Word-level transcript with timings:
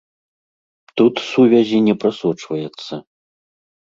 Тут 1.01 1.15
сувязі 1.31 1.77
не 1.87 1.95
прасочваецца. 2.03 2.93